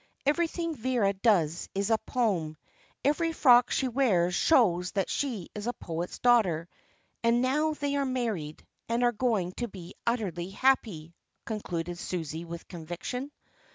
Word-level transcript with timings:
Everything 0.25 0.73
Vera 0.73 1.13
does 1.13 1.69
is 1.75 1.91
a 1.91 1.97
poem. 1.99 2.57
Every 3.05 3.31
frock 3.31 3.69
she 3.69 3.87
wears 3.87 4.33
shows 4.33 4.93
that 4.93 5.11
she 5.11 5.49
is 5.53 5.67
a 5.67 5.73
poet's 5.73 6.17
daughter. 6.17 6.67
And 7.23 7.39
now 7.43 7.73
they 7.75 7.95
are 7.95 8.03
married, 8.03 8.65
and 8.89 9.03
are 9.03 9.11
going 9.11 9.51
to 9.57 9.67
be 9.67 9.93
utterly 10.07 10.49
happy," 10.49 11.13
concluded 11.45 11.99
Susie 11.99 12.45
with 12.45 12.67
conviction. 12.67 13.31